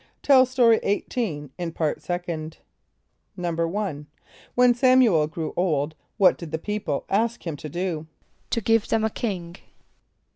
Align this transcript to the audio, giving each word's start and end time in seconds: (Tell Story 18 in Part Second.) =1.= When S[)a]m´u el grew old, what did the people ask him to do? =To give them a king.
(Tell 0.23 0.47
Story 0.47 0.79
18 0.81 1.51
in 1.59 1.71
Part 1.73 2.01
Second.) 2.01 2.57
=1.= 3.37 4.05
When 4.55 4.73
S[)a]m´u 4.73 5.05
el 5.13 5.27
grew 5.27 5.53
old, 5.55 5.93
what 6.17 6.39
did 6.39 6.49
the 6.49 6.57
people 6.57 7.05
ask 7.07 7.45
him 7.45 7.55
to 7.57 7.69
do? 7.69 8.07
=To 8.49 8.61
give 8.61 8.87
them 8.87 9.03
a 9.03 9.11
king. 9.11 9.57